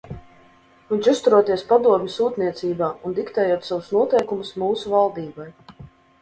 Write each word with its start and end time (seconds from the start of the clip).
Viņš 0.93 1.09
uzturoties 1.11 1.63
Padomju 1.71 2.09
sūtniecībā 2.13 2.87
un 3.05 3.13
diktējot 3.19 3.69
savus 3.69 3.93
noteikumus 3.99 4.51
mūsu 4.65 4.95
valdībai. 4.97 5.49